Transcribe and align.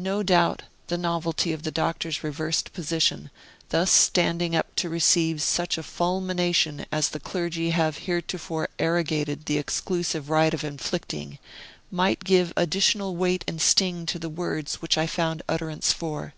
No 0.00 0.22
doubt, 0.22 0.62
the 0.86 0.96
novelty 0.96 1.52
of 1.52 1.62
the 1.62 1.70
Doctor's 1.70 2.24
reversed 2.24 2.72
position, 2.72 3.30
thus 3.68 3.90
standing 3.90 4.56
up 4.56 4.74
to 4.76 4.88
receive 4.88 5.42
such 5.42 5.76
a 5.76 5.82
fulmination 5.82 6.86
as 6.90 7.10
the 7.10 7.20
clergy 7.20 7.68
have 7.68 7.98
heretofore 8.08 8.68
arrogated 8.78 9.44
the 9.44 9.58
exclusive 9.58 10.30
right 10.30 10.54
of 10.54 10.64
inflicting, 10.64 11.38
might 11.90 12.24
give 12.24 12.54
additional 12.56 13.14
weight 13.14 13.44
and 13.46 13.60
sting 13.60 14.06
to 14.06 14.18
the 14.18 14.30
words 14.30 14.76
which 14.80 14.96
I 14.96 15.06
found 15.06 15.42
utterance 15.46 15.92
for. 15.92 16.32